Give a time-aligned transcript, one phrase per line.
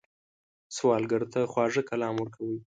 [0.75, 2.57] سوالګر ته خواږه کلام ورکوئ